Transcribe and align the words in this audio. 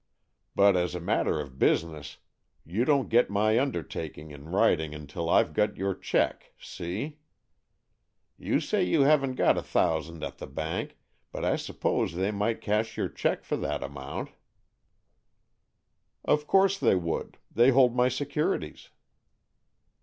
But 0.55 0.75
as 0.75 0.95
a 0.95 0.99
matter 0.99 1.39
of 1.39 1.59
business, 1.59 2.17
you 2.65 2.85
don't 2.85 3.07
get 3.07 3.29
my 3.29 3.59
undertaking 3.59 4.31
in 4.31 4.49
writing 4.49 4.95
until 4.95 5.29
I've 5.29 5.53
got 5.53 5.77
your 5.77 5.93
cheque— 5.93 6.53
see? 6.59 7.19
You 8.35 8.59
say 8.59 8.83
you 8.83 9.01
haven't 9.01 9.35
got 9.35 9.59
a 9.59 9.61
thousand 9.61 10.23
at 10.23 10.39
the 10.39 10.47
bank, 10.47 10.97
but 11.31 11.45
I 11.45 11.55
suppose 11.55 12.15
they 12.15 12.31
might 12.31 12.61
cash 12.61 12.97
your 12.97 13.09
cheque 13.09 13.43
for 13.43 13.57
that 13.57 13.83
amount."" 13.83 14.31
Of 16.25 16.47
course 16.47 16.79
they 16.79 16.95
would. 16.95 17.37
They 17.51 17.69
hold 17.69 17.95
my 17.95 18.09
securities." 18.09 18.89